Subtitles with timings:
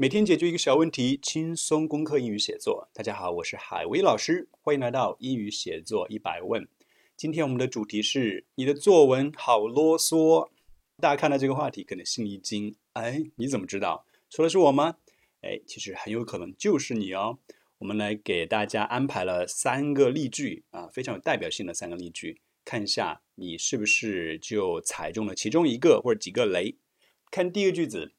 [0.00, 2.88] 每天解决一个小问题，轻松攻克英语写作。
[2.94, 6.68] 大家好，我是海威老师，欢迎来到英语写作一百问。
[7.16, 10.50] 今天我们的主题是你的作文好啰嗦。
[10.98, 14.06] 大家看到这个话题，可能心里一惊，哎，你怎么知道？
[14.30, 14.98] 说的是我吗？
[15.40, 17.40] 哎，其实很有可能就是你哦。
[17.78, 26.76] 我们来给大家安排了三个例句啊，非常有代表性的三个例句，看一下你是不是就踩中了其中一个或者几个雷。
[27.32, 28.12] 看第一个句子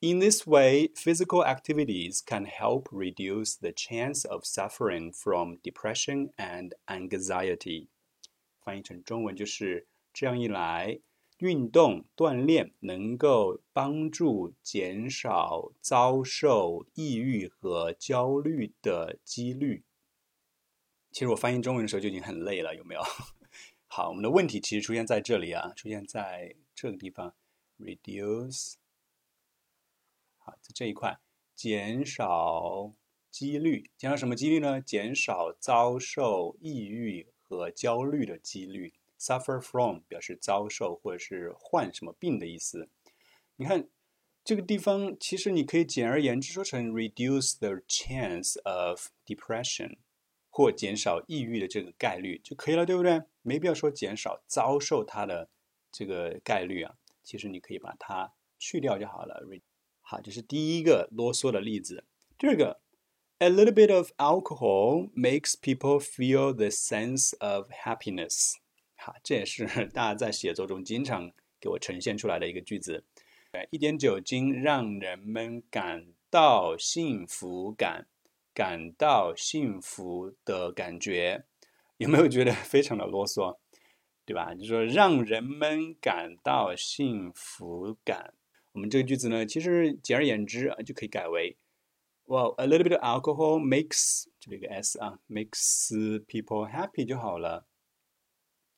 [0.00, 6.72] ，In this way, physical activities can help reduce the chance of suffering from depression and
[6.86, 7.88] anxiety。
[8.60, 11.00] 翻译成中文就是这样一来。
[11.38, 19.82] 运动锻炼能够帮助减少遭受抑郁和焦虑的几率。
[21.10, 23.00] 其实我翻译中文的时候就已经很累了，有没有？
[23.86, 27.34] 好，我们的问题其实出现在这里啊，出现在这个地方，
[27.78, 28.74] reduce。
[30.45, 31.17] 好，在这一块，
[31.55, 32.93] 减少
[33.31, 34.79] 几率，减少什么几率呢？
[34.79, 38.93] 减少遭受抑郁和焦虑的几率。
[39.17, 42.89] Suffer from 表示遭受或者是患什么病的意思。
[43.55, 43.89] 你看
[44.43, 49.97] 这个地方，其实你可以简而言之说成 reduce the chance of depression，
[50.51, 53.23] 或减少抑郁的这个概率就可以了，对不对？
[53.41, 55.49] 没必要说减少遭受它的
[55.91, 56.95] 这个概率啊。
[57.23, 59.43] 其实你可以把它去掉就好了。
[60.07, 62.03] 好，这是第一个啰嗦的例子。
[62.37, 62.79] 第二个
[63.39, 68.53] ，a little bit of alcohol makes people feel the sense of happiness。
[68.95, 73.03] 好，这也是 大家在写作中经常给我呈现出来的一个句子。
[73.71, 78.05] 一点酒精让人们感到幸福感，
[78.53, 81.45] 感到幸福的感觉，
[81.97, 83.57] 有没有觉得非常的啰嗦？
[84.23, 84.53] 对吧？
[84.53, 88.35] 就说让人们感到幸福感。
[88.75, 91.55] 我们这个句子呢，其实简而言之啊，就可以改为
[92.25, 95.89] ：Well, a little bit of alcohol makes 这个 s 啊，makes
[96.25, 97.65] people happy 就好了。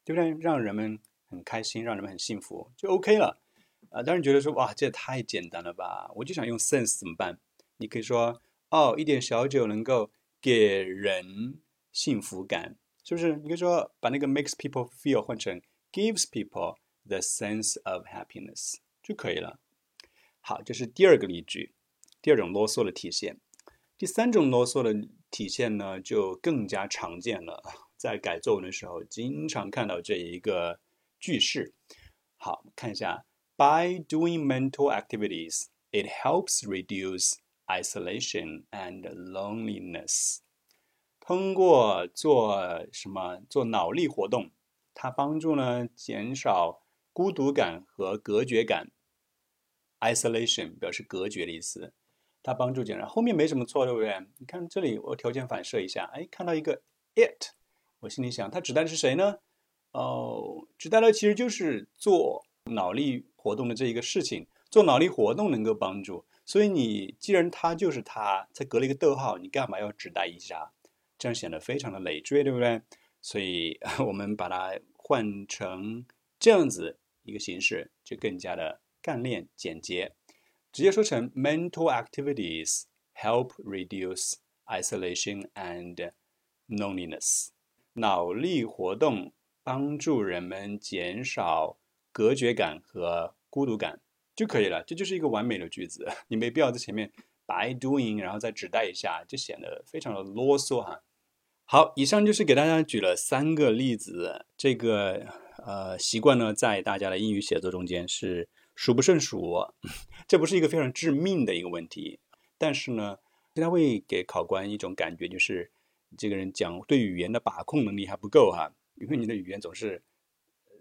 [0.05, 0.29] 对不对？
[0.39, 3.41] 让人们很开心，让人们很幸福，就 OK 了。
[3.89, 6.11] 啊，当然觉得说，哇，这也太简单了吧！
[6.15, 7.39] 我就想用 sense 怎么办？
[7.77, 8.39] 你可以说，
[8.69, 11.59] 哦，一点小酒能够给人
[11.91, 13.35] 幸福感，是不是？
[13.37, 15.59] 你可以说，把那个 makes people feel 换成
[15.91, 19.59] gives people the sense of happiness 就可以了。
[20.49, 21.73] 好，这是第二个例句，
[22.21, 23.41] 第二种啰嗦的体现。
[23.97, 27.61] 第三种啰嗦的体现呢，就更加常见了。
[27.97, 30.79] 在改作文的时候，经常看到这一个
[31.19, 31.73] 句式。
[32.37, 33.25] 好，看一下
[33.57, 37.33] ：By doing mental activities, it helps reduce
[37.65, 40.37] isolation and loneliness。
[41.19, 43.41] 通过做什么？
[43.49, 44.51] 做脑力活动，
[44.93, 48.93] 它帮助呢减少孤独感和隔绝感。
[49.99, 51.93] Isolation 表示隔绝的意思，
[52.43, 53.07] 它帮助减少。
[53.07, 54.15] 后面没什么错，对不对？
[54.37, 56.81] 你看这里，我条件反射一下，哎，看到一个
[57.15, 57.53] it。
[58.01, 59.39] 我心里想，它指代的是谁呢？
[59.91, 64.47] 哦，指代的其实就是做脑力活动的这一个事情。
[64.69, 70.73] 做脑力活动能够帮助，所以你既然它就是它，才隔了一个逗号，你干嘛要指代一下？
[71.17, 72.81] 这样显得非常的累赘，对不对？
[73.21, 76.05] 所以 我们把它换成
[76.37, 80.13] 这样子一个形式，就更加的干练简洁，
[80.71, 82.83] 直接说成 mental activities
[83.15, 84.33] help reduce
[84.65, 86.11] isolation and
[86.67, 87.49] loneliness。
[87.93, 91.77] 脑力活动帮助人们减少
[92.11, 94.01] 隔绝感和孤独感
[94.35, 96.07] 就可以了，这就是一个完美的句子。
[96.27, 97.11] 你没必要在前面
[97.45, 101.01] by doing，然后再指代一下，就显得非常的啰嗦哈。
[101.65, 105.25] 好，以上就是给大家举了三个例子，这个
[105.65, 109.73] 呃习惯呢，在大家的英语写作中间是数不胜数。
[110.29, 112.21] 这不是一个非常致命的一个问题，
[112.57, 113.17] 但是呢，
[113.53, 115.71] 它会给考官一种感觉，就是。
[116.17, 120.01] 这个人讲对语言的把控能力还不够哈，因为你的语言总是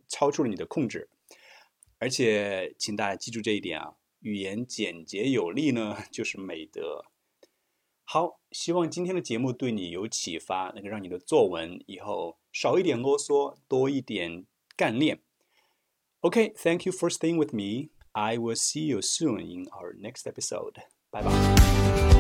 [0.07, 1.09] 超出了你的控制，
[1.99, 7.07] 而且请大家记住这一点啊，语言简洁有力呢 就是美德。
[8.05, 15.19] 好，希望今天的节目对你有启发，能够让你的作文以后少一点啰嗦，多一点干练。
[16.27, 17.91] OK，Thank you for staying with me.
[18.13, 20.83] I will see you soon in our next episode.
[21.13, 22.16] Bye bye.